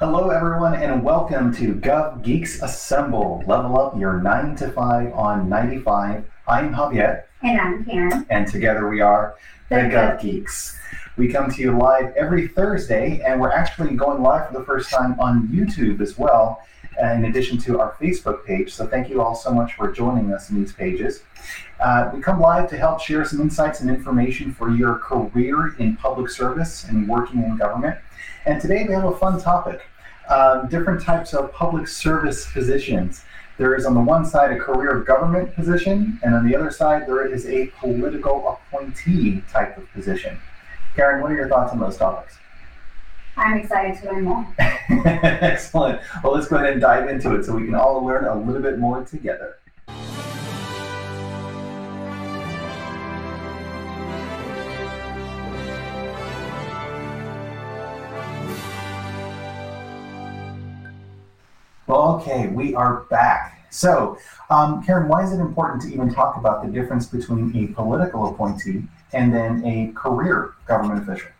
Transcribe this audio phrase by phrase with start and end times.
[0.00, 3.42] Hello, everyone, and welcome to Gov Geeks Assemble.
[3.46, 6.24] Level up your 9 to 5 on 95.
[6.48, 8.26] I'm Javier, And I'm Karen.
[8.30, 9.34] and together we are
[9.68, 10.78] the, The Gov Gov Geeks.
[11.18, 14.90] We come to you live every Thursday, and we're actually going live for the first
[14.90, 16.62] time on YouTube as well,
[16.98, 18.72] in addition to our Facebook page.
[18.72, 21.22] So, thank you all so much for joining us in these pages.
[21.78, 25.96] Uh, we come live to help share some insights and information for your career in
[25.96, 27.98] public service and working in government.
[28.46, 29.82] And today we have a fun topic
[30.30, 33.24] um, different types of public service positions.
[33.58, 37.06] There is on the one side a career government position, and on the other side
[37.06, 40.38] there is a political appointee type of position.
[40.94, 42.38] Karen, what are your thoughts on those topics?
[43.36, 44.46] I'm excited to learn more.
[44.58, 46.00] Excellent.
[46.22, 48.62] Well, let's go ahead and dive into it so we can all learn a little
[48.62, 49.58] bit more together.
[61.92, 63.66] Okay, we are back.
[63.70, 64.18] So,
[64.50, 68.28] um, Karen, why is it important to even talk about the difference between a political
[68.28, 68.82] appointee
[69.12, 71.30] and then a career government official?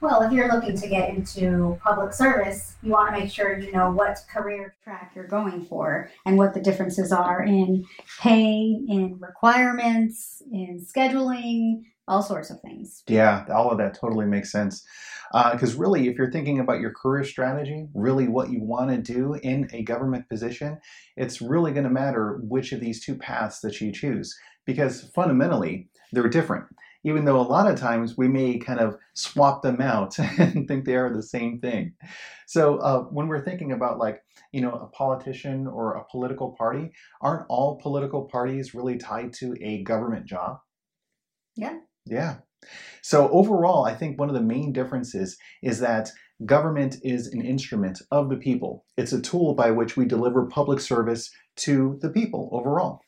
[0.00, 3.72] Well, if you're looking to get into public service, you want to make sure you
[3.72, 7.86] know what career track you're going for and what the differences are in
[8.20, 13.02] pay, in requirements, in scheduling, all sorts of things.
[13.08, 14.84] Yeah, all of that totally makes sense.
[15.32, 19.34] Because really, if you're thinking about your career strategy, really what you want to do
[19.34, 20.78] in a government position,
[21.16, 24.36] it's really going to matter which of these two paths that you choose.
[24.64, 26.66] Because fundamentally, they're different.
[27.06, 30.84] Even though a lot of times we may kind of swap them out and think
[30.84, 31.94] they are the same thing.
[32.46, 36.92] So uh, when we're thinking about like, you know, a politician or a political party,
[37.20, 40.60] aren't all political parties really tied to a government job?
[41.56, 41.78] Yeah.
[42.06, 42.36] Yeah.
[43.02, 46.10] So overall, I think one of the main differences is that
[46.44, 48.84] government is an instrument of the people.
[48.96, 53.00] It's a tool by which we deliver public service to the people overall.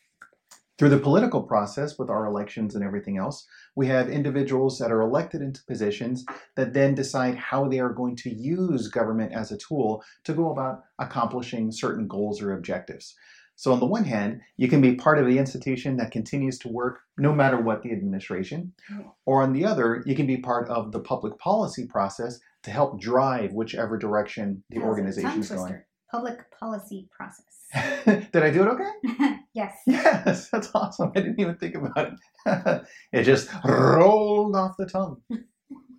[0.77, 5.01] Through the political process with our elections and everything else, we have individuals that are
[5.01, 6.23] elected into positions
[6.55, 10.51] that then decide how they are going to use government as a tool to go
[10.51, 13.15] about accomplishing certain goals or objectives.
[13.59, 16.67] So, on the one hand, you can be part of the institution that continues to
[16.67, 19.15] work no matter what the administration, oh.
[19.25, 23.01] or on the other, you can be part of the public policy process to help
[23.01, 25.81] drive whichever direction the That was a organization is going.
[26.11, 28.29] Public policy process.
[28.31, 29.39] Did I do it okay?
[29.53, 29.75] yes.
[29.87, 31.11] Yes, that's awesome.
[31.15, 32.13] I didn't even think about
[32.45, 32.83] it.
[33.11, 35.21] it just rolled off the tongue.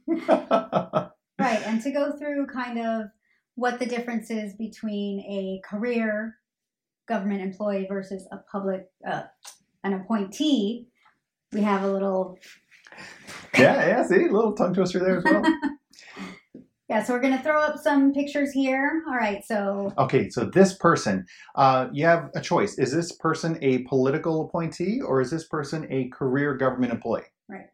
[0.06, 3.06] Right, and to go through kind of
[3.56, 6.36] what the difference is between a career
[7.08, 9.22] government employee versus a public uh,
[9.84, 10.86] an appointee,
[11.52, 12.38] we have a little
[13.56, 15.42] yeah, yeah, see, a little tongue twister there as well.
[16.88, 17.02] yeah.
[17.02, 19.02] So we're gonna throw up some pictures here.
[19.08, 22.78] All right, so Okay, so this person, uh, you have a choice.
[22.78, 27.22] Is this person a political appointee or is this person a career government employee?
[27.48, 27.66] Right.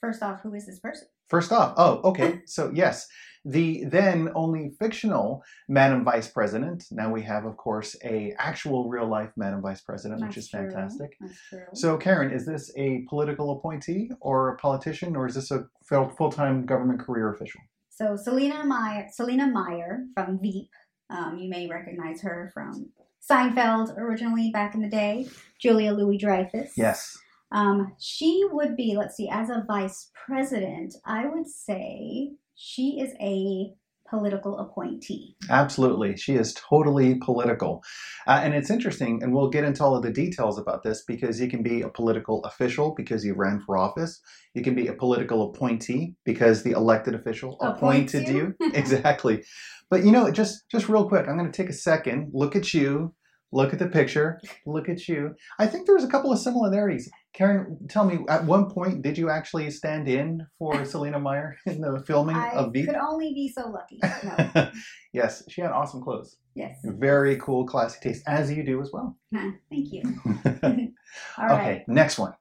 [0.00, 1.08] first off, who is this person?
[1.28, 3.06] First off, oh, okay, so yes,
[3.44, 6.84] the then only fictional Madam Vice President.
[6.90, 10.70] Now we have, of course, a actual real life Madam Vice President, which is true.
[10.70, 11.16] fantastic.
[11.20, 11.64] That's true.
[11.74, 16.30] So, Karen, is this a political appointee or a politician, or is this a full
[16.30, 17.60] time government career official?
[17.90, 20.70] So Selina Meyer, Selina Meyer from Veep.
[21.10, 22.88] Um, you may recognize her from
[23.30, 25.28] Seinfeld originally back in the day.
[25.60, 26.72] Julia Louis Dreyfus.
[26.76, 27.16] Yes.
[27.52, 33.12] Um, she would be, let's see, as a vice president, I would say she is
[33.20, 33.74] a
[34.12, 35.36] political appointee.
[35.48, 36.16] Absolutely.
[36.16, 37.82] She is totally political.
[38.26, 41.40] Uh, and it's interesting, and we'll get into all of the details about this because
[41.40, 44.20] you can be a political official because you ran for office.
[44.54, 48.54] You can be a political appointee because the elected official Appoints appointed you.
[48.60, 48.70] you.
[48.74, 49.44] exactly.
[49.88, 52.74] But you know, just just real quick, I'm going to take a second, look at
[52.74, 53.14] you,
[53.50, 55.34] look at the picture, look at you.
[55.58, 57.10] I think there's a couple of similarities.
[57.34, 61.80] Karen, tell me, at one point, did you actually stand in for Selina Meyer in
[61.80, 62.88] the filming I of Veep?
[62.90, 63.98] I could only be so lucky.
[64.22, 64.70] No.
[65.12, 66.36] yes, she had awesome clothes.
[66.54, 66.76] yes.
[66.84, 69.16] Very cool, classy taste, as you do as well.
[69.32, 70.02] Thank you.
[70.26, 70.90] All right.
[71.38, 71.84] Okay, right.
[71.88, 72.34] next one.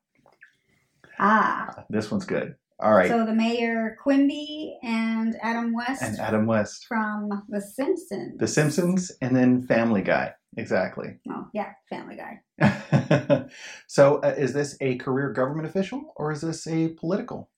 [1.19, 1.85] Ah.
[1.89, 2.55] This one's good.
[2.81, 8.39] All right, So the mayor Quimby and Adam West and Adam West, from The Simpsons.
[8.39, 10.33] The Simpsons, and then Family Guy.
[10.57, 11.17] Exactly.
[11.29, 13.45] Oh, yeah, Family Guy.
[13.87, 17.49] so, uh, is this a career government official or is this a political?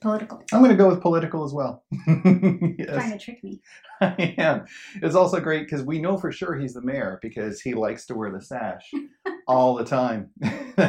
[0.00, 0.44] Political.
[0.52, 1.84] I'm going to go with political as well.
[2.06, 3.60] Trying to trick me.
[4.00, 4.64] I am.
[5.02, 8.14] It's also great because we know for sure he's the mayor because he likes to
[8.14, 8.90] wear the sash
[9.46, 10.30] all the time.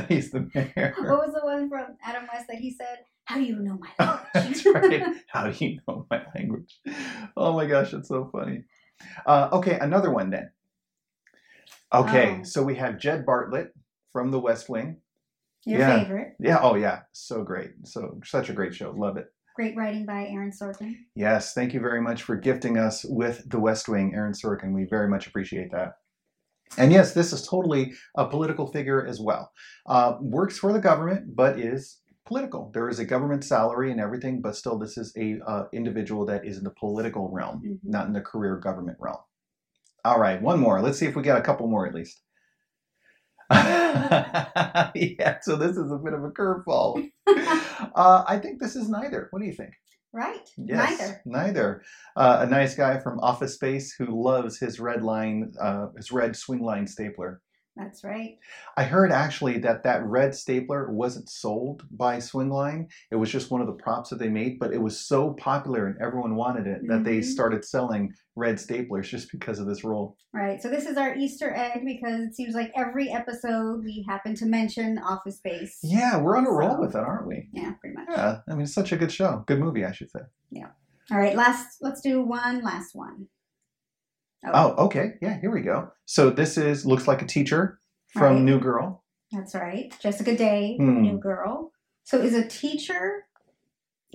[0.08, 0.94] he's the mayor.
[0.98, 3.00] What was the one from Adam West that he said?
[3.26, 4.30] How do you know my language?
[4.34, 5.04] That's right.
[5.28, 6.80] How do you know my language?
[7.36, 8.64] oh my gosh, it's so funny.
[9.26, 10.52] Uh, okay, another one then.
[11.94, 12.44] Okay, Oh.
[12.44, 13.70] so we have Jed Bartlet
[14.14, 15.02] from The West Wing.
[15.66, 16.04] Your Yeah.
[16.04, 16.36] favorite.
[16.40, 17.72] Yeah, oh yeah, so great.
[17.86, 18.92] So such a great show.
[18.92, 19.28] Love it.
[19.56, 20.96] Great writing by Aaron Sorkin.
[21.14, 24.74] Yes, thank you very much for gifting us with The West Wing, Aaron Sorkin.
[24.74, 25.98] We very much appreciate that.
[26.78, 29.52] And yes, this is totally a political figure as well.
[29.86, 32.01] Uh, works for the government, but is
[32.32, 32.72] political.
[32.74, 36.46] There is a government salary and everything, but still, this is a uh, individual that
[36.46, 37.80] is in the political realm, Mhm.
[37.84, 39.18] not in the career government realm.
[40.06, 40.82] All right, one more.
[40.82, 42.22] Let's see if we get a couple more at least.
[43.52, 47.10] yeah, so this is a bit of a curveball.
[47.96, 49.28] Uh, I think this is neither.
[49.32, 49.74] What do you think?
[50.14, 50.48] right.
[50.58, 51.22] Yes, Neither.
[51.26, 51.84] Neither.
[52.16, 56.32] Uh, a nice guy from Office Space who loves his red line, uh, his red
[56.34, 57.42] Swingline stapler.
[57.76, 58.38] That's right.
[58.76, 62.88] I heard actually that that red stapler wasn't sold by Swingline.
[63.12, 65.88] It was just one of the props that they made, but it was so popular
[65.88, 67.24] and everyone wanted it that they Mhm.
[67.24, 70.18] started selling red staplers just because of this role.
[70.34, 70.62] Right.
[70.62, 74.46] So this is our Easter egg because it seems like every episode we happen to
[74.46, 75.80] mention Office Space.
[75.82, 77.50] Yeah, we're on a roll with it, aren't we?
[77.54, 78.08] Yeah, pretty much.
[78.10, 79.44] Yeah, I mean, it's such a good show.
[79.48, 80.22] Good movie, I should say.
[80.50, 80.70] Yeah.
[81.10, 81.36] All right.
[81.36, 81.78] Last.
[81.82, 83.28] Let's do one last one.
[84.46, 85.14] Oh, okay.
[85.22, 85.92] Yeah, here we go.
[86.06, 87.80] So this is looks like a teacher
[88.10, 88.42] from Right.
[88.44, 89.04] New Girl.
[89.32, 89.94] That's right.
[90.02, 91.02] Jessica Day, Hmm.
[91.02, 91.72] New Girl.
[92.04, 93.26] So is a teacher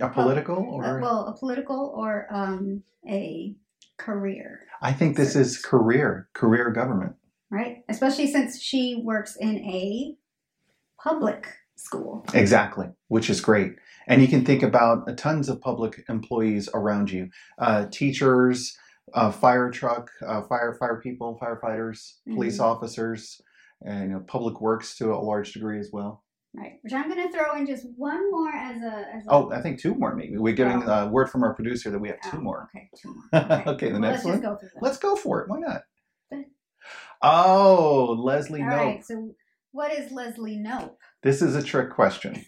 [0.01, 3.55] A political uh, or well a political or um, a
[3.97, 7.15] career, I think this is career, career government.
[7.49, 7.77] right?
[7.89, 10.15] Especially since she works in a
[11.01, 11.47] public
[11.77, 12.25] school.
[12.33, 13.73] Exactly, which is great.
[14.07, 18.77] And you can think about tons of public employees around you uh, teachers,
[19.13, 22.63] uh, fire truck, uh, fire, fire people, firefighters, police Mhm.
[22.63, 23.41] officers,
[23.85, 26.23] and you know, public works to a large degree as well.
[26.55, 26.79] Right.
[26.81, 29.05] Which I'm going to throw in just one more as a.
[29.15, 30.37] As a Oh, I think two more maybe.
[30.37, 30.91] We're getting Oh.
[31.05, 32.69] a word from our producer that we have two Oh, more.
[32.75, 33.23] Okay, two more.
[33.43, 34.33] Okay, Okay, the Well, next let's one.
[34.35, 34.79] just go through.
[34.81, 35.49] Let's go for it.
[35.49, 35.81] Why not?
[37.21, 38.77] Oh, Leslie All Knope.
[38.85, 39.05] right.
[39.05, 39.35] So,
[39.71, 40.95] what is Leslie Knope?
[41.23, 42.45] This is a trick question.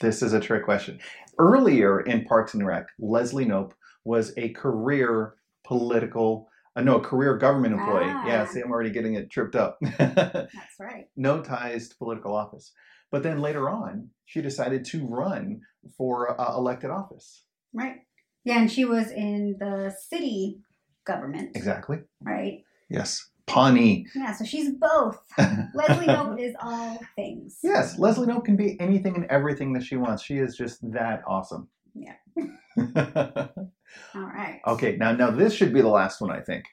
[0.00, 0.98] This is a trick question.
[1.38, 3.72] Earlier in Parks and Rec, Leslie Knope
[4.04, 5.34] was a career
[5.70, 8.06] political, uh, no, a career government employee.
[8.08, 8.26] Ah.
[8.26, 9.78] Yeah, see, I'm already getting it tripped up.
[9.98, 10.50] That's
[10.80, 11.04] right.
[11.16, 12.72] no ties to political office.
[13.12, 15.60] But then later on, she decided to run
[15.96, 17.44] for uh, elected office.
[17.72, 17.98] Right.
[18.44, 20.58] Yeah, and she was in the city
[21.06, 21.54] government.
[21.54, 21.98] Exactly.
[22.20, 22.64] Right.
[22.88, 23.30] Yes.
[23.46, 24.06] Pawnee.
[24.14, 24.32] Yeah.
[24.32, 25.22] So she's both.
[25.74, 27.58] Leslie Knope is all things.
[27.62, 30.24] Yes, Leslie Knope can be anything and everything that she wants.
[30.24, 31.68] She is just that awesome.
[31.94, 32.14] Yeah.
[32.36, 32.44] Yeah.
[34.14, 34.60] All right.
[34.66, 36.64] okay, now now this should be the last one, I think.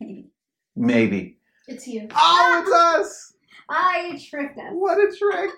[0.00, 0.30] Maybe.
[0.76, 1.38] Maybe.
[1.66, 2.08] It's you.
[2.14, 3.34] Oh, it's us!
[3.68, 4.72] I tricked us.
[4.72, 5.50] What a trick!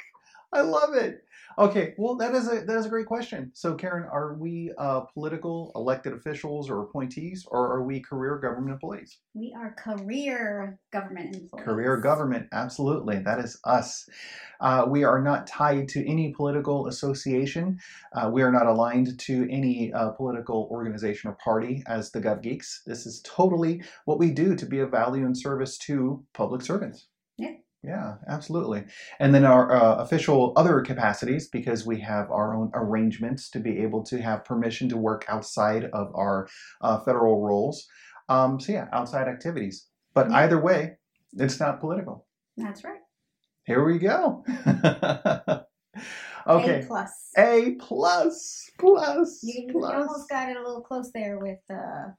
[0.53, 1.25] I love it.
[1.61, 3.51] Okay, well that is a that is a great question.
[3.53, 8.73] So Karen, are we uh, political elected officials or appointees, or are we career government
[8.73, 9.19] employees?
[9.35, 11.67] We are career government employees.
[11.67, 13.19] Career government, absolutely.
[13.19, 14.09] That is us.
[14.63, 17.79] Uh, we are not tied to any political association.
[18.15, 22.43] Uh, we are not aligned to any uh, political organization or party as the Gov
[22.43, 22.81] Geeks.
[22.87, 27.10] This is totally what we do to be of value and service to public servants.
[27.83, 28.17] Yeah.
[28.29, 28.85] Absolutely.
[29.19, 33.79] And then our uh, official other capacities, because we have our own arrangements to be
[33.79, 36.47] able to have permission to work outside of our
[36.83, 37.87] uh, federal roles.
[38.29, 39.87] Um, so, yeah, outside activities.
[40.15, 40.37] But Yeah.
[40.39, 40.99] either way,
[41.39, 42.27] it's not political.
[42.57, 43.01] That's right.
[43.65, 44.45] Here we go.
[46.47, 46.81] okay.
[46.83, 47.31] A plus.
[47.39, 49.93] A plus, plus, You, you plus.
[49.95, 52.11] almost got it a little close there with uh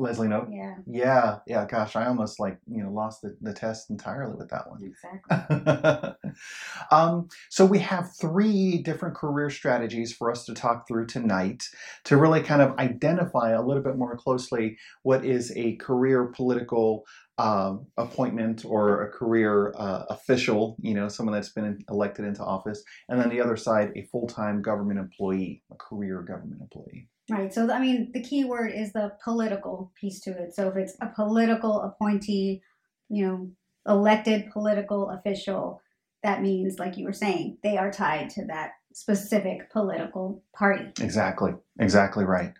[0.00, 0.48] Leslie Knope.
[0.50, 1.66] yeah, Yeah, yeah.
[1.66, 4.80] Gosh, I almost like you know lost the, the test entirely with that one.
[4.82, 6.30] exactly.
[6.90, 11.64] um, so we have three different career strategies for us to talk through tonight
[12.04, 17.04] to really kind of identify a little bit more closely what is a career political
[17.38, 22.82] um, appointment or a career uh, official, you know, someone that's been elected into office,
[23.08, 27.08] and then the other side, a full-time government employee, a career government employee.
[27.30, 27.52] Right.
[27.52, 30.54] So I mean the key word is the political piece to it.
[30.54, 32.62] So if it's a political appointee,
[33.08, 33.50] you know,
[33.86, 35.80] elected political official,
[36.22, 40.86] that means like you were saying, they are tied to that specific political party.
[41.00, 42.54] Exactly, exactly right.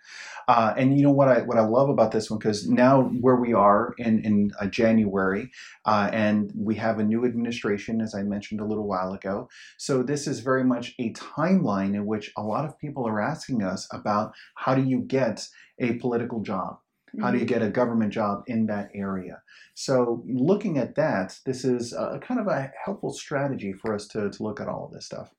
[0.49, 3.37] Uh, and you know what I what I love about this one because now where
[3.37, 5.51] we are in in uh, January,
[5.85, 9.49] uh, and we have a new administration, as I mentioned a little while ago.
[9.79, 13.63] So this is very much a timeline in which a lot of people are asking
[13.63, 15.47] us about how do you get
[15.79, 16.79] a political job.
[17.21, 19.43] How do you get a government job in that area?
[19.75, 24.31] So, looking at that, this is a, kind of a helpful strategy for us to,
[24.31, 25.33] to look at all of this stuff.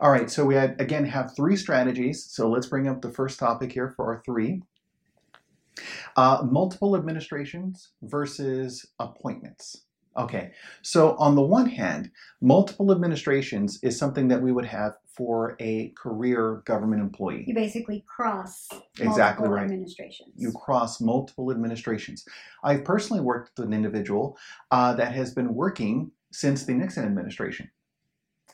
[0.00, 2.24] All right, so we had, again have three strategies.
[2.24, 4.62] So let's bring up the first topic here for our three.
[6.16, 9.82] Uh, multiple administrations versus appointments.
[10.16, 10.52] Okay,
[10.82, 15.92] so on the one hand, multiple administrations is something that we would have for a
[15.96, 17.44] career government employee.
[17.46, 18.68] You basically cross
[19.00, 19.64] Exactly right.
[19.64, 20.30] administrations.
[20.36, 22.24] You cross multiple administrations.
[22.62, 24.38] I've personally worked with an individual
[24.70, 27.70] uh, that has been working since the Nixon administration.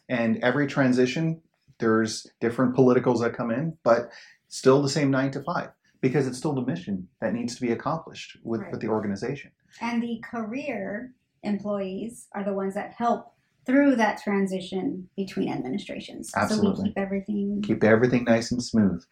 [0.09, 1.41] And every transition,
[1.79, 4.11] there's different politicals that come in, but
[4.49, 5.71] still the same nine to five
[6.01, 8.73] because it's still the mission that needs to be accomplished with, Right.
[8.73, 9.53] with the organization.
[9.81, 13.35] And the career employees are the ones that help
[13.71, 16.33] through that transition between administrations.
[16.33, 16.83] So Absolutely.
[16.83, 17.63] we keep everything.
[17.63, 19.05] keep everything nice and smooth.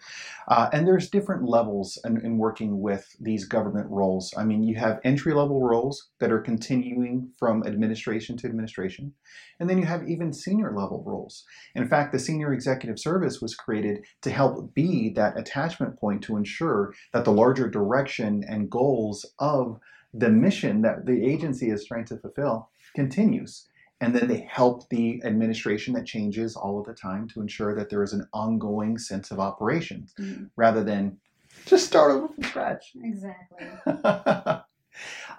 [0.48, 4.34] Uh, and there's different levels in, in working with these government roles.
[4.36, 9.12] I mean, you have entry level roles that are continuing from administration to administration,
[9.60, 11.44] and then you have even senior level roles.
[11.76, 16.36] In fact, the senior executive service was created to help be that attachment point to
[16.36, 19.78] ensure that the larger direction and goals of
[20.12, 23.68] the mission that the agency is trying to fulfill continues
[24.00, 27.90] and then they help the administration that changes all of the time to ensure that
[27.90, 31.18] there is an ongoing sense of operations Mhm, rather than
[31.66, 32.92] just start over from scratch.
[33.02, 33.66] Exactly.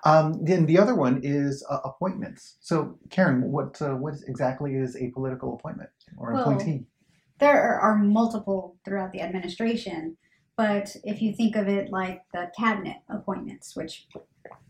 [0.04, 2.58] um, then the other one is uh, appointments.
[2.60, 6.86] So, Karen, what uh, what exactly is a political appointment or Well, appointee?
[7.40, 10.18] There are, are multiple throughout the administration,
[10.58, 14.08] but if you think of it like the cabinet appointments, which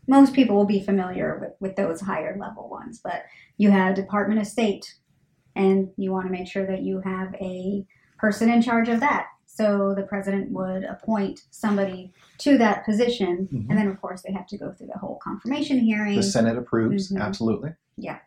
[0.08, 3.24] most people will be familiar with, with those higher level ones, but
[3.58, 4.96] you have Department of State,
[5.56, 7.86] and you want to make sure that you have a
[8.18, 9.28] person in charge of that.
[9.46, 13.68] So the president would appoint somebody to that position, Mhm.
[13.70, 16.16] and then of course they have to go through the whole confirmation hearing.
[16.16, 17.22] The Senate approves, Mhm.
[17.22, 17.74] absolutely.
[17.98, 18.20] Yeah.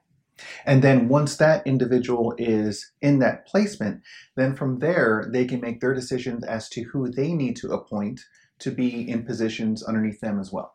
[0.66, 4.02] And then once that individual is in that placement,
[4.34, 8.20] then from there they can make their decisions as to who they need to appoint
[8.58, 10.74] to be in positions underneath them as well.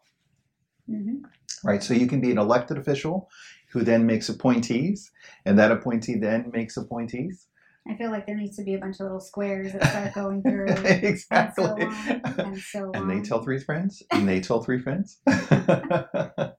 [0.90, 1.22] Mhm.
[1.64, 1.84] Right?
[1.84, 3.30] So you can be an elected official
[3.70, 5.12] who then makes appointees,
[5.46, 7.48] and that appointee then makes appointees.
[7.90, 10.42] I feel like there needs to be a bunch of little squares that start going
[10.48, 10.68] through.
[10.86, 11.30] exactly.
[11.32, 15.20] And so on, and so and they tell three friends and they tell three friends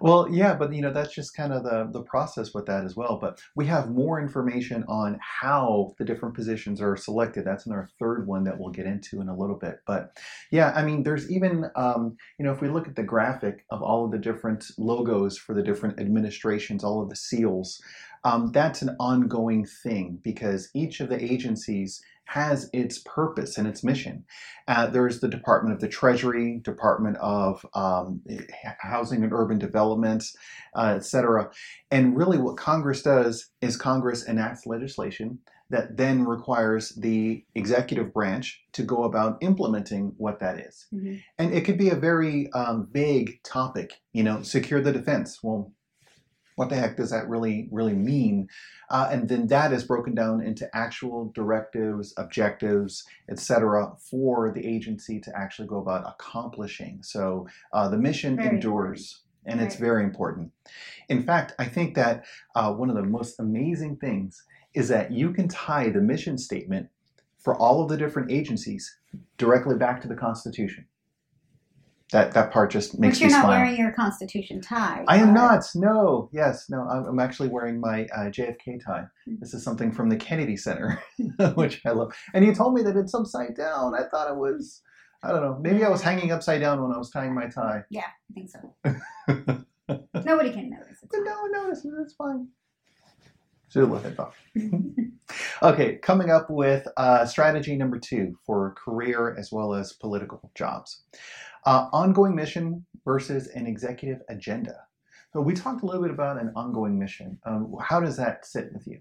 [0.00, 2.96] well yeah but you know that's just kind of the the process with that as
[2.96, 7.44] well but we have more information on how the different positions are selected.
[7.44, 10.16] That's in our third one that we'll get into in a little bit but
[10.50, 13.82] yeah i mean there's even um, you know if we look at the graphic of
[13.82, 17.82] all of the different logos for the different administrations all of the seals
[18.24, 23.84] um, that's an ongoing thing because each of the agencies has its purpose and its
[23.84, 24.24] mission
[24.66, 28.22] uh, there's the Department of the Treasury, Department of um,
[28.78, 30.24] Housing and Urban Development,
[30.74, 31.50] uh, et cetera.
[31.90, 35.40] And really, what Congress does is Congress enacts legislation
[35.70, 40.86] that then requires the executive branch to go about implementing what that is.
[40.92, 41.22] Mhm.
[41.38, 45.42] And it could be a very um, vague topic, you know, secure the defense.
[45.42, 45.72] Well,
[46.56, 48.48] what the heck does that really really mean?
[48.90, 55.20] Uh, and then that is broken down into actual directives, objectives, etc., for the agency
[55.20, 57.02] to actually go about accomplishing.
[57.02, 59.20] So uh, the mission Very endures.
[59.46, 60.52] And it's very important.
[61.10, 64.42] In fact, I think that uh, one of the most amazing things
[64.72, 66.88] is that you can tie the mission statement
[67.38, 68.96] for all of the different agencies
[69.36, 70.86] directly back to the Constitution.
[72.12, 73.60] That that part just makes But you're me not smile.
[73.60, 75.04] wearing your Constitution tie.
[75.08, 75.64] I am not.
[75.74, 76.28] No.
[76.32, 76.66] Yes.
[76.68, 76.82] No.
[76.88, 79.04] I'm, I'm actually wearing my uh, JFK tie.
[79.26, 81.02] This is something from the Kennedy Center,
[81.54, 82.14] which I love.
[82.34, 83.94] And you told me that it's upside down.
[83.94, 84.82] I thought it was.
[85.22, 85.58] I don't know.
[85.62, 87.82] Maybe I was hanging upside down when I was tying my tie.
[87.90, 89.64] Yeah, I think so.
[90.24, 90.98] Nobody can notice.
[91.02, 91.86] It's no one noticed.
[92.02, 92.48] It's fine.
[93.74, 94.36] Should have let off.
[95.62, 101.02] Okay, coming up with uh, strategy number two for career as well as political jobs.
[101.66, 104.76] Uh, ongoing mission versus an executive agenda.
[105.32, 107.36] So we talked a little bit about an ongoing mission.
[107.46, 109.00] Um, how does that sit with you?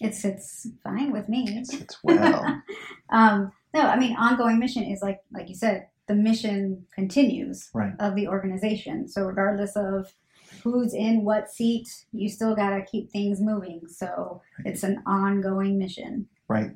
[0.00, 1.44] It sits fine with me.
[1.48, 2.62] It sits well.
[3.10, 7.94] um, no, I mean ongoing mission is like like you said, the mission continues Right.
[7.98, 9.08] of the organization.
[9.08, 10.14] So regardless of
[10.62, 13.82] who's in what seat, you still gotta keep things moving.
[13.88, 16.28] So it's an ongoing mission.
[16.48, 16.70] right.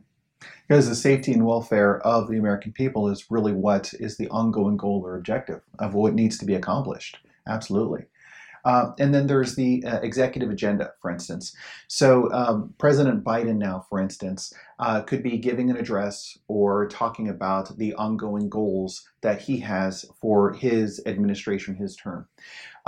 [0.68, 4.76] Because the safety and welfare of the American people is really what is the ongoing
[4.76, 7.18] goal or objective of what needs to be accomplished.
[7.49, 8.04] Absolutely.
[8.64, 11.56] Uh, and then there's the uh, executive agenda, for instance.
[11.87, 17.28] So, um, President Biden now, for instance, uh, could be giving an address or talking
[17.28, 22.28] about the ongoing goals that he has for his administration, his term.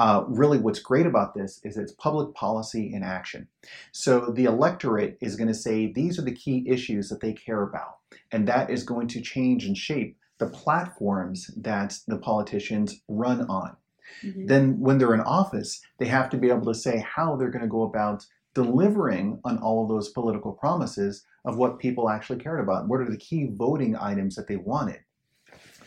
[0.01, 3.47] Uh, really, what's great about this is it's public policy in action.
[3.93, 7.63] So, the electorate is going to say these are the key issues that they care
[7.63, 7.99] about,
[8.33, 13.77] and that is going to change and shape the platforms that the politicians run on.
[14.23, 14.49] Mhm.
[14.49, 17.69] Then, when they're in office, they have to be able to say how they're going
[17.69, 22.61] to go about delivering on all of those political promises of what people actually cared
[22.61, 22.89] about.
[22.89, 25.01] What are the key voting items that they wanted?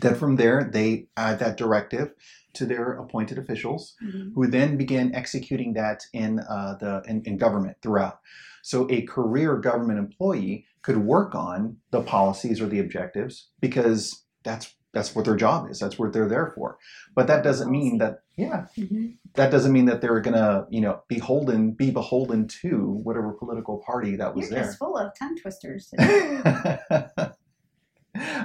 [0.03, 2.13] Then, from there, they add that directive
[2.53, 4.33] to their appointed officials Mhm.
[4.35, 8.19] who then began executing that in uh, the in, in government throughout.
[8.61, 14.75] So a career government employee could work on the policies or the objectives because that's
[14.93, 15.79] that's what their job is.
[15.79, 16.77] That's what they're there for.
[17.15, 19.15] But that doesn't mean that yeah, Mhm.
[19.35, 24.15] that doesn't mean that they're gonna you know beholden be beholden to whatever political party
[24.17, 24.65] that was You're there.
[24.65, 25.91] just full of tongue twisters.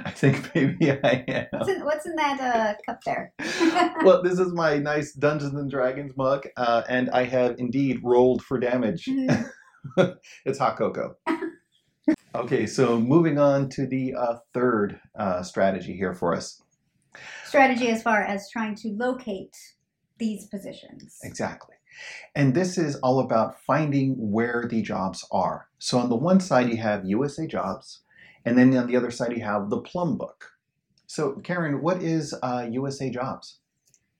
[0.05, 1.47] I think maybe I am.
[1.51, 3.33] what's, in, what's in that uh, cup there?
[4.03, 8.43] well, this is my nice Dungeons and Dragons mug, uh, and I have indeed rolled
[8.43, 9.05] for damage.
[9.05, 9.49] Mhm.
[10.45, 11.15] it's hot cocoa.
[12.35, 16.61] okay, so moving on to the uh, third uh, strategy here for us.
[17.45, 19.55] Strategy as far as trying to locate
[20.17, 21.17] these positions.
[21.23, 21.75] Exactly.
[22.35, 25.67] And this is all about finding where the jobs are.
[25.79, 28.01] So on the one side, you have USA Jobs,
[28.45, 30.51] and then on the other side, you have the Plum Book.
[31.07, 33.59] So, Karen, what is uh, USA Jobs?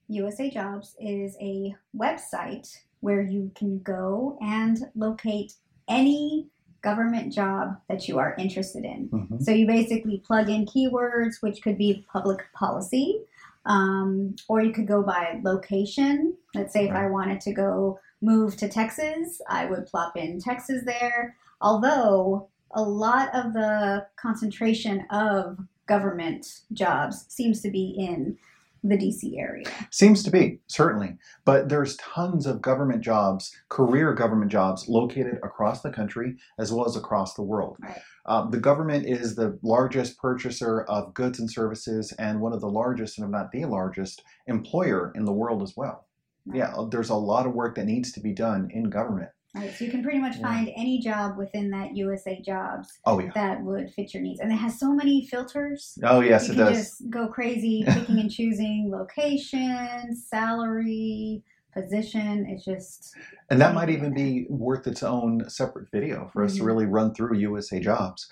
[0.07, 5.53] USA Jobs is a website where you can go and locate
[5.87, 6.49] any
[6.81, 9.09] government job that you are interested in.
[9.09, 9.41] Mhm.
[9.41, 13.21] So you basically plug in keywords, which could be public policy,
[13.65, 16.35] um, or you could go by location.
[16.55, 20.83] Let's say if I wanted to go move to Texas, I would plop in Texas
[20.85, 21.35] there.
[21.61, 25.57] Although a lot of the concentration of
[25.87, 28.37] government jobs seems to be in
[28.83, 29.65] the DC area.
[29.91, 31.17] Seems to be, certainly.
[31.43, 36.85] But there's tons of government jobs, career government jobs, located across the country as well
[36.85, 37.77] as across the world.
[37.81, 37.99] Right.
[38.25, 42.69] Uh, the government is the largest purchaser of goods and services and one of the
[42.69, 46.07] largest, and if not the largest, employer in the world as well.
[46.53, 49.29] Yeah, there's a lot of work that needs to be done in government.
[49.55, 49.73] Right.
[49.73, 50.43] So you can pretty much Yeah.
[50.43, 53.31] find any job within that USA Jobs Oh, yeah.
[53.33, 54.39] that would fit your needs.
[54.39, 55.97] And it has so many filters.
[56.03, 56.77] Oh, yes, you it can does.
[56.77, 62.45] just go crazy picking and choosing location, salary, position.
[62.47, 63.15] It's just
[63.49, 66.65] And that might even be worth its own separate video for us to Mhm.
[66.65, 68.27] really run through USA Jobs.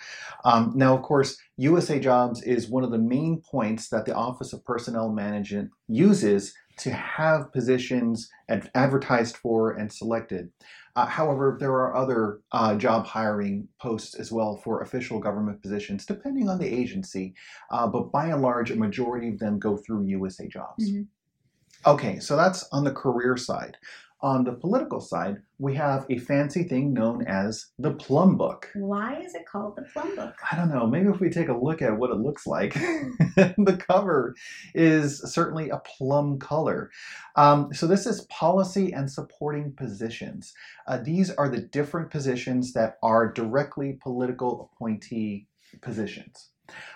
[0.46, 4.54] Um, now, of course, USA Jobs is one of the main points that the Office
[4.54, 10.52] of Personnel Management uses to have positions ad- advertised for and selected.
[10.98, 16.08] Uh, however, there are other uh, job hiring posts as well for official government positions,
[16.08, 17.36] depending on the agency.
[17.70, 20.90] Uh, but by and large, a majority of them go through USA Jobs.
[20.92, 21.06] Mhm.
[21.86, 23.78] Okay, so that's on the career side.
[24.22, 28.68] On the political side, we have a fancy thing known as the Plum Book.
[28.74, 30.34] why is it called the Plum Book?
[30.52, 32.74] I don't know, maybe if we take a look at what it looks like,
[33.36, 34.34] the cover
[34.74, 36.90] is certainly a plum color.
[37.36, 40.52] Um, so, this is policy and supporting positions.
[40.88, 45.48] Uh, these are the different positions that are directly political appointee
[45.82, 46.50] positions.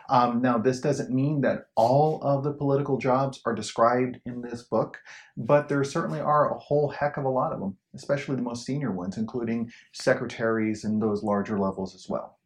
[0.10, 4.64] Um, now, this doesn't mean that all of the political jobs are described in this
[4.64, 5.00] book,
[5.38, 8.66] but there certainly are a whole heck of a lot of them, especially the most
[8.66, 12.38] senior ones, including secretaries and those larger levels as well.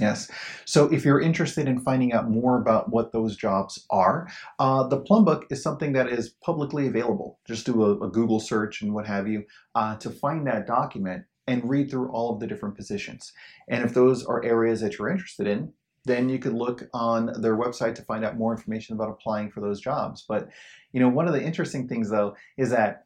[0.00, 0.30] Yes.
[0.64, 4.26] So if you're interested in finding out more about what those jobs are,
[4.58, 7.38] uh, the Plum Book is something that is publicly available.
[7.46, 9.44] Just do a, a Google search and what have you
[9.74, 13.32] uh, to find that document and read through all of the different positions.
[13.68, 15.72] And if those are areas that you're interested in,
[16.04, 19.60] then you could look on their website to find out more information about applying for
[19.60, 20.24] those jobs.
[20.28, 20.48] But
[20.92, 23.04] you know, one of the interesting things though is that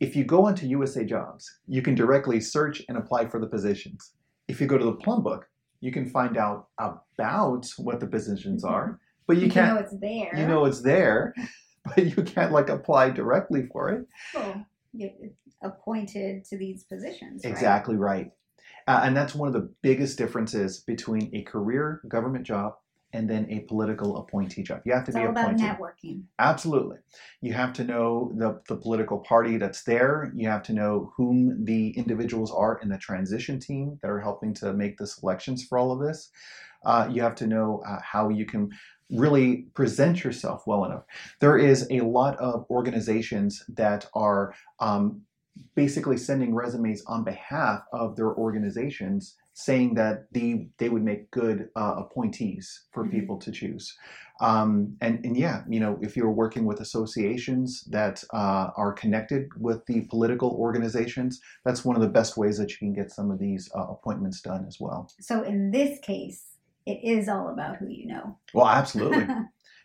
[0.00, 4.12] if you go onto USA Jobs, you can directly search and apply for the positions.
[4.48, 5.46] If you go to the Plum Book,
[5.80, 8.94] you can find out about what the positions are, mm-hmm.
[9.26, 9.74] but you, You can't.
[9.74, 10.30] know it's there.
[10.34, 11.34] you know it's there,
[11.84, 14.06] but you can't like apply directly for it.
[14.34, 14.66] Well,
[14.98, 15.16] get
[15.62, 17.42] appointed to these positions.
[17.44, 17.50] right?
[17.50, 18.32] Exactly right.
[18.86, 22.74] Uh, and that's one of the biggest differences between a career government job
[23.12, 24.82] and then a political appointee job.
[24.84, 25.66] You have to It's be all about appointed.
[25.66, 26.22] networking.
[26.38, 26.98] Absolutely.
[27.40, 30.32] You have to know the, the political party that's there.
[30.34, 34.54] You have to know whom the individuals are in the transition team that are helping
[34.54, 36.30] to make the selections for all of this.
[36.84, 38.70] Uh, you have to know uh, how you can
[39.10, 41.02] really present yourself well enough.
[41.40, 45.22] There is a lot of organizations that are um,
[45.74, 51.68] basically sending resumes on behalf of their organizations saying that they, they would make good
[51.76, 53.10] uh, appointees for Mhm.
[53.10, 53.96] people to choose.
[54.40, 59.48] Um, and, and yeah, you know, if you're working with associations that uh, are connected
[59.58, 63.30] with the political organizations, that's one of the best ways that you can get some
[63.30, 65.10] of these uh, appointments done as well.
[65.20, 66.42] So in this case,
[66.86, 68.38] it is all about who you know.
[68.54, 69.26] Well, absolutely.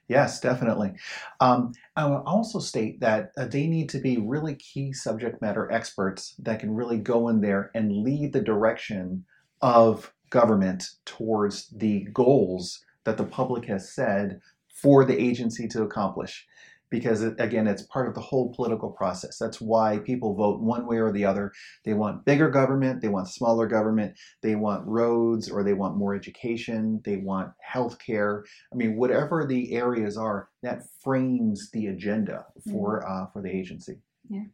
[0.08, 0.94] yes, definitely.
[1.40, 5.72] Um, I will also state that uh, they need to be really key subject matter
[5.72, 9.26] experts that can really go in there and lead the direction
[9.62, 16.46] of government towards the goals that the public has said for the agency to accomplish
[16.90, 19.38] because it, again it's part of the whole political process.
[19.38, 21.52] That's why people vote one way or the other.
[21.84, 26.16] They want bigger government they want smaller government they want roads or they want more
[26.16, 32.46] education they want health care i mean whatever the areas are that frames the agenda
[32.70, 33.24] for mm-hmm.
[33.24, 33.98] uh, for the agency.
[34.30, 34.46] Yeah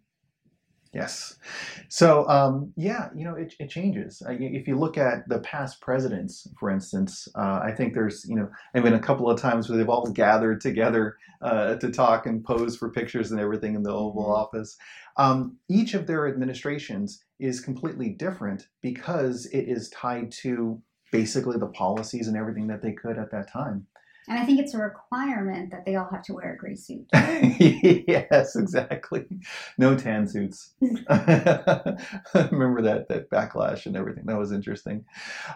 [0.93, 1.37] Yes.
[1.87, 4.21] So, um, yeah, you know, it, it changes.
[4.27, 8.49] If you look at the past presidents, for instance, uh, I think there's, you know,
[8.75, 12.43] I've been a couple of times where they've all gathered together uh, to talk and
[12.43, 14.31] pose for pictures and everything in the Oval mm-hmm.
[14.31, 14.77] Office.
[15.15, 21.67] Um, each of their administrations is completely different because it is tied to basically the
[21.67, 23.87] policies and everything that they could at that time.
[24.27, 27.07] And I think it's a requirement that they all have to wear a gray suit.
[27.13, 29.25] yes, exactly.
[29.77, 30.73] No tan suits.
[30.79, 31.97] Remember
[32.83, 34.25] that that backlash and everything.
[34.27, 35.05] That was interesting.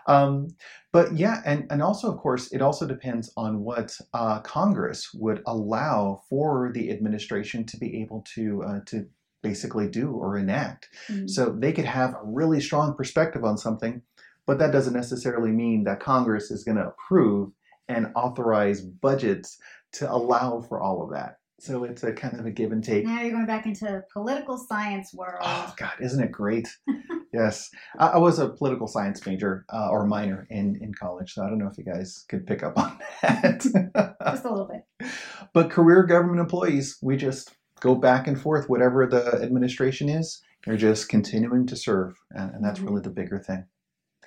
[0.08, 0.48] Um,
[0.92, 5.44] but yeah, and, and also, of course, it also depends on what uh, Congress would
[5.46, 9.06] allow for the administration to be able to uh, to
[9.44, 10.90] basically do or enact.
[11.08, 11.28] Mm-hmm.
[11.28, 14.02] So they could have a really strong perspective on something,
[14.48, 17.52] but that doesn't necessarily mean that Congress is going to approve
[17.88, 19.58] and authorize budgets
[19.94, 21.38] to allow for all of that.
[21.60, 23.06] So it's a kind of a give and take.
[23.06, 25.42] Now you're going back into political science world.
[25.42, 26.68] Oh God, isn't it great?
[27.34, 31.44] yes, I, I, was a political science major uh, or minor in in college, so
[31.44, 33.62] I don't know if you guys could pick up on that.
[33.62, 35.10] just a little bit.
[35.54, 38.70] But career government employees, we just go back and forth.
[38.70, 42.90] Whatever the administration is, you're just continuing to serve, and, and that's mm-hmm.
[42.90, 43.66] really the bigger thing.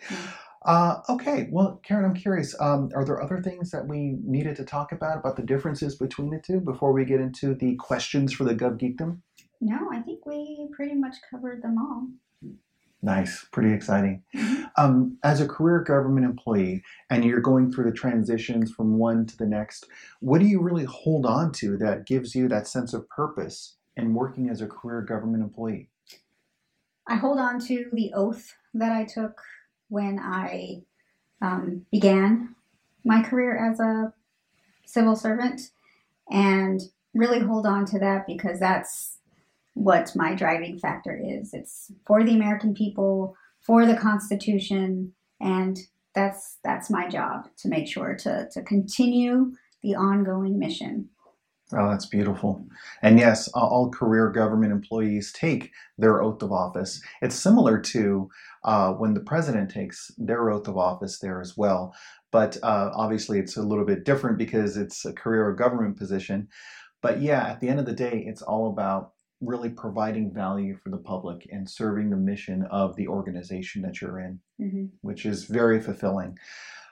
[0.03, 0.31] Mm-hmm.
[0.69, 2.55] Uh, okay, well, Karen, I'm curious.
[2.61, 6.29] Um, are there other things that we needed to talk about about the differences between
[6.29, 9.21] the two before we get into the questions for the Gov Geekdom?
[9.63, 12.09] No, I think we pretty much covered them all.
[13.01, 14.23] Nice, pretty exciting.
[14.37, 14.65] Mm-hmm.
[14.77, 19.39] Um, as a career government employee, and you're going through the transitions from one to
[19.39, 19.87] the next,
[20.21, 24.13] what do you really hold on to that gives you that sense of purpose in
[24.13, 25.89] working as a career government employee?
[27.07, 29.41] I hold on to the oath that I took
[29.89, 30.83] when I
[31.41, 32.55] um, began
[33.05, 34.13] my career as a
[34.85, 35.61] civil servant
[36.31, 36.81] and
[37.15, 39.19] really hold on to that because that's
[39.75, 41.55] what my driving factor is.
[41.55, 45.79] It's for the American people, for the Constitution, and
[46.15, 51.09] that's that's my job to make sure to, to continue the ongoing mission.
[51.73, 52.65] Oh, that's beautiful.
[53.03, 57.03] And yes, all career government employees take their oath of office.
[57.21, 58.31] It's similar to
[58.65, 61.95] uh, when the president takes their oath of office there as well.
[62.33, 66.49] But uh, obviously, it's a little bit different because it's a career or government position.
[67.03, 70.91] But yeah, at the end of the day, it's all about really providing value for
[70.91, 74.87] the public and serving the mission of the organization that you're in, mm-hmm.
[75.03, 76.37] which is very fulfilling.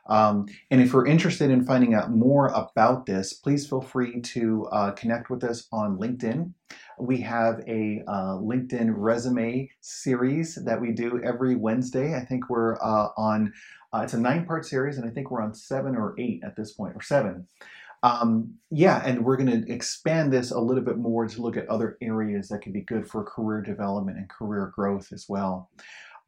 [0.09, 4.67] Um, and if you're interested in finding out more about this, please feel free to
[4.73, 6.53] uh, connect with us on LinkedIn.
[6.99, 12.15] We have a uh, LinkedIn resume series that we do every Wednesday.
[12.15, 13.53] I think we're uh, on,
[13.93, 16.57] uh, it's a nine part series, and I think we're on seven or eight at
[16.57, 17.47] this point, or seven.
[18.03, 21.69] Um, yeah, and we're going to expand this a little bit more to look at
[21.69, 25.71] other areas that can be good for career development and career growth as well.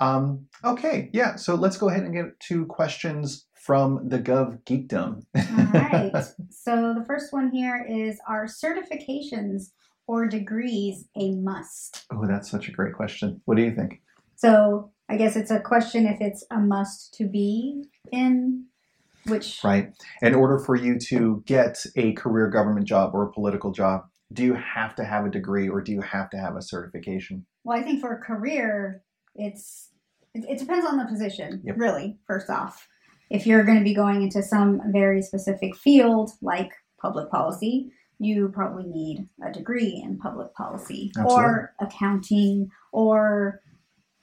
[0.00, 5.22] Um, okay, yeah, so let's go ahead and get to questions from the Gov Geekdom.
[5.36, 6.12] All right.
[6.50, 9.70] So the first one here is Are certifications
[10.06, 12.04] or degrees a must?
[12.12, 13.40] Oh, that's such a great question.
[13.46, 14.02] What do you think?
[14.36, 18.66] So I guess it's a question if it's a must to be in
[19.26, 19.60] which.
[19.64, 19.92] Right.
[20.22, 24.44] In order for you to get a career government job or a political job, do
[24.44, 27.46] you have to have a degree or do you have to have a certification?
[27.64, 29.02] Well, I think for a career,
[29.38, 29.90] it's
[30.34, 31.76] it, it depends on the position, yep.
[31.78, 32.86] really, first off
[33.30, 38.48] if you're going to be going into some very specific field like public policy, you
[38.48, 41.44] probably need a degree in public policy Absolutely.
[41.44, 43.60] or accounting or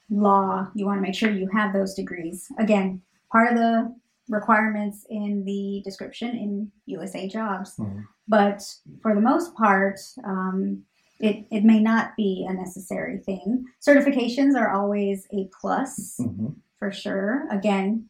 [0.10, 0.68] law.
[0.76, 2.48] You want to make sure you have those degrees.
[2.60, 3.02] Again,
[3.32, 3.96] part of the
[4.28, 7.76] requirements in the description in USA jobs.
[7.80, 8.02] Mm-hmm.
[8.28, 8.64] But
[9.02, 10.84] for the most part, um,
[11.20, 13.66] it, it may not be a necessary thing.
[13.86, 16.48] Certifications are always a plus mm-hmm.
[16.78, 17.48] for sure.
[17.52, 18.10] Again,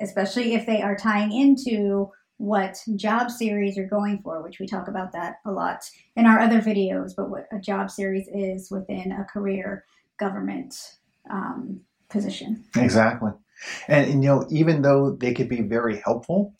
[0.00, 4.88] especially if they are tying into what job series you're going for, which we talk
[4.88, 9.10] about that a lot in our other videos, but what a job series is within
[9.12, 9.84] a career
[10.18, 10.96] government
[11.30, 11.80] um,
[12.10, 12.64] position.
[12.76, 13.32] Exactly.
[13.88, 16.54] And, and, you know, even though they could be very helpful,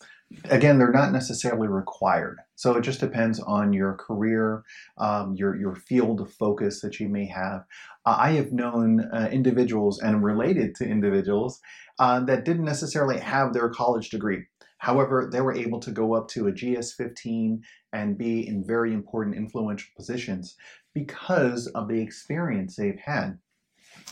[0.45, 2.39] again, they're not necessarily required.
[2.55, 4.65] So it just depends on your career,
[4.99, 7.65] um, your your field of focus that you may have.
[8.05, 11.61] Uh, I have known uh, individuals and related to individuals
[11.99, 14.45] uh, that didn't necessarily have their college degree.
[14.79, 17.63] However, they were able to go up to a GS 15
[17.93, 20.55] and be in very important influential positions
[20.93, 23.39] because of the experience they've had.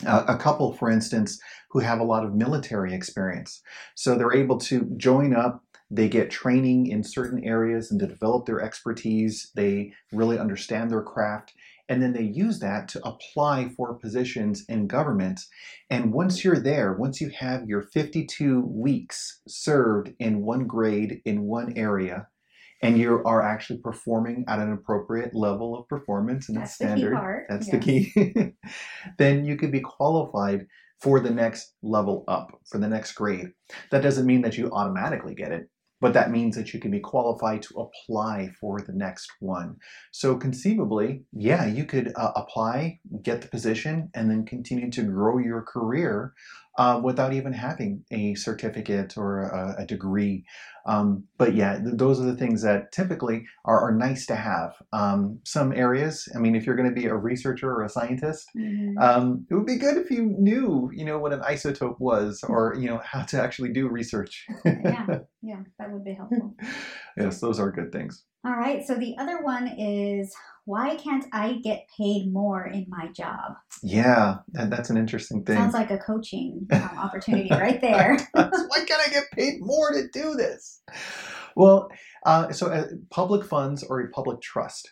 [0.05, 3.61] Uh, a couple, for instance, who have a lot of military experience.
[3.93, 5.63] So they're able to join up
[5.95, 9.51] they get training in certain areas and to develop their expertise.
[9.55, 11.53] They really understand their craft.
[11.87, 15.39] And then they use that to apply for positions in government.
[15.89, 21.43] And once you're there, once you have your 52 weeks served in one grade in
[21.43, 22.27] one area,
[22.81, 27.15] and you are actually performing at an appropriate level of performance and That's standard, the
[27.15, 27.45] key part.
[27.49, 27.73] that's yes.
[27.73, 28.53] the key,
[29.17, 30.67] then you could be qualified
[31.01, 33.51] for the next level up, for the next grade.
[33.91, 35.69] That doesn't mean that you automatically get it
[36.01, 39.77] but that means that you can be qualified to apply for the next one.
[40.11, 45.37] So conceivably, yeah, you could uh, apply, get the position, and then continue to grow
[45.37, 46.33] your career
[46.77, 50.43] uh, without even having a certificate or a, a degree.
[50.87, 54.73] Um, but yeah, th- those are the things that typically are, are nice to have.
[54.93, 58.47] Um, some areas, I mean, if you're going to be a researcher or a scientist,
[58.55, 59.01] Mhm.
[59.01, 62.75] um, it would be good if you knew, you know, what an isotope was, or
[62.77, 64.45] you know, how to actually do research.
[64.65, 65.05] yeah,
[65.41, 66.53] yeah, that would be helpful.
[67.17, 68.23] yes, those are good things.
[68.45, 73.07] All right, so the other one is why can't I get paid more in my
[73.07, 73.55] job?
[73.81, 75.57] Yeah, that, that's an interesting thing.
[75.57, 78.17] Sounds like a coaching um, opportunity right there.
[78.33, 80.81] Why can't I get paid more to do this?
[81.55, 81.89] Well,
[82.25, 84.91] uh, so uh, public funds are a public trust.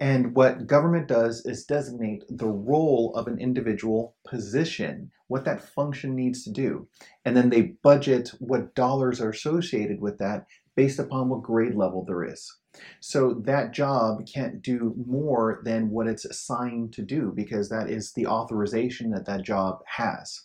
[0.00, 6.14] And what government does is designate the role of an individual position, what that function
[6.14, 6.88] needs to do.
[7.24, 12.04] And then they budget what dollars are associated with that based upon what grade level
[12.04, 12.57] there is.
[13.00, 18.12] So that job can't do more than what it's assigned to do because that is
[18.12, 20.42] the authorization that that job has.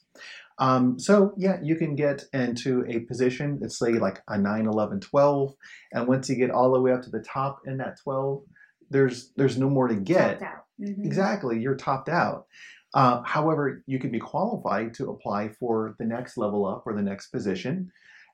[0.60, 5.00] Um, so yeah, you can get into a position, let's say like a 9, 11,
[5.00, 5.54] 12,
[5.94, 8.44] and once you get all the way up to the top in that 12,
[8.90, 10.40] there's there's no more to get.
[10.80, 11.06] Mhm.
[11.06, 12.46] Exactly, you're topped out.
[12.94, 17.02] Uh, however, you can be qualified to apply for the next level up or the
[17.02, 17.92] next position.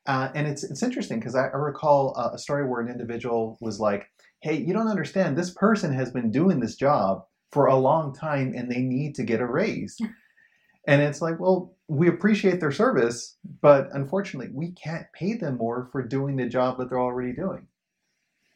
[0.10, 3.60] Uh, and it's it's interesting because I, I recall a, a story where an individual
[3.62, 4.10] was like,
[4.41, 5.38] "Hey, you don't understand.
[5.38, 9.24] This person has been doing this job for a long time, and they need to
[9.24, 10.00] get a raise."
[10.88, 15.88] and it's like, well, we appreciate their service, but unfortunately, we can't pay them more
[15.91, 17.67] for doing the job that they're already doing.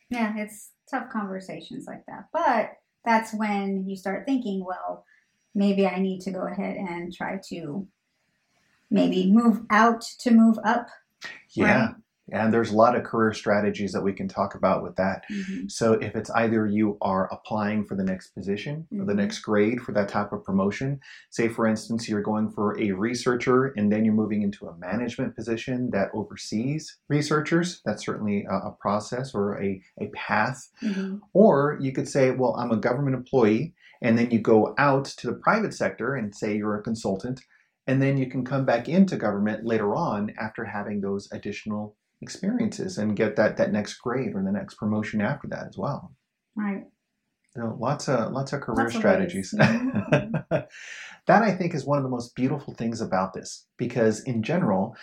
[0.10, 2.30] Yeah, it's tough conversations like that.
[2.34, 2.72] But
[3.06, 5.06] that's when you start thinking, well,
[5.54, 7.88] maybe I need to go ahead and try to
[8.90, 10.88] maybe move out to move up.
[11.56, 11.86] Yeah.
[11.88, 11.96] Right.
[12.32, 15.26] And there's a lot of career strategies that we can talk about with that.
[15.30, 15.70] Mhm.
[15.70, 19.18] So if it's either you are applying for the next position or the Mhm.
[19.18, 23.74] next grade for that type of promotion, say for instance you're going for a researcher
[23.76, 28.72] and then you're moving into a management position that oversees researchers, that's certainly a, a
[28.80, 30.70] process or a, a path.
[30.82, 31.20] Mhm.
[31.34, 35.28] Or you could say, well, I'm a government employee, and then you go out to
[35.28, 37.42] the private sector and say you're a consultant,
[37.88, 42.98] and then you can come back into government later on after having those additional experiences
[42.98, 46.14] and get that, that next grade or the next promotion after that as well.
[46.56, 46.86] Right.
[47.56, 49.54] So lots of lots of career Lots strategies.
[49.54, 49.70] ways.
[49.70, 50.46] Mhm.
[51.28, 54.96] that I think is one of the most beautiful things about this because in general,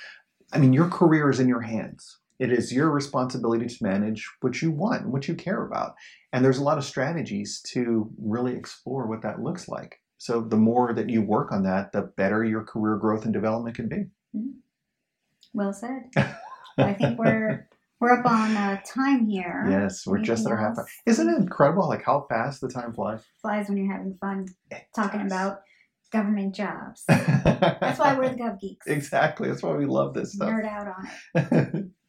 [0.52, 2.18] I mean your career is in your hands.
[2.40, 5.94] It is your responsibility to manage what you want, what you care about.
[6.32, 10.00] And there's a lot of strategies to really explore what that looks like.
[10.20, 13.74] So the more that you work on that, the better your career growth and development
[13.74, 14.04] can be.
[15.54, 16.10] Well said.
[16.76, 17.66] I think we're
[18.00, 19.66] we're up on uh, time here.
[19.70, 20.86] Yes, we're just at our half hour.
[21.06, 23.22] Isn't it incredible like how fast the time flies?
[23.40, 25.32] Flies when you're having fun It talking does.
[25.32, 25.62] about
[26.12, 27.02] government jobs.
[27.08, 28.86] That's why we're the Gov Geeks.
[28.88, 29.48] exactly.
[29.48, 30.50] That's why we love this stuff.
[30.50, 31.84] Nerd out on it.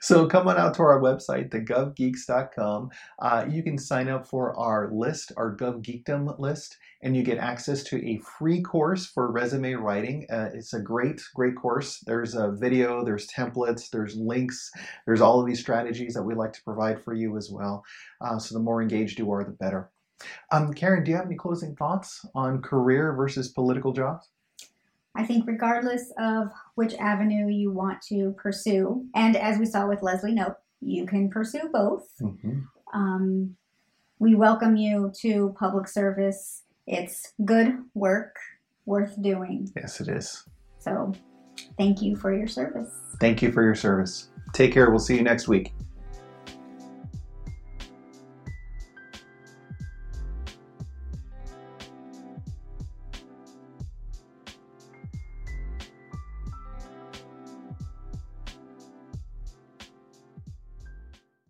[0.00, 2.90] so come on out to our website, thegovgeeks.com.
[3.18, 7.82] Uh, you can sign up for our list, our GovGeekdom list, and you get access
[7.84, 10.26] to a free course for resume writing.
[10.30, 12.00] Uh, it's a great, great course.
[12.06, 14.70] There's a video, there's templates, there's links,
[15.06, 17.84] there's all of these strategies that we like to provide for you as well.
[18.20, 19.90] Uh, so the more engaged you are, the better.
[20.50, 24.28] Um, Karen, do you have any closing thoughts on career versus political jobs?
[25.16, 30.02] I think regardless of which avenue you want to pursue, and as we saw with
[30.02, 32.06] Leslie Knope, you can pursue both.
[32.20, 32.60] Mm-hmm.
[32.92, 33.56] Um,
[34.18, 36.62] we welcome you to public service.
[36.86, 38.36] It's good work
[38.84, 39.70] worth doing.
[39.76, 40.44] Yes, it is.
[40.78, 41.12] So
[41.78, 42.90] Thank you for your service.
[43.20, 44.28] Thank you for your service.
[44.52, 44.90] Take care.
[44.90, 45.72] We'll see you next week.